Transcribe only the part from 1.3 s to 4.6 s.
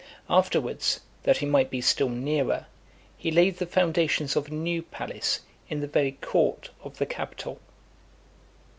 he might be still nearer, he laid the foundations of a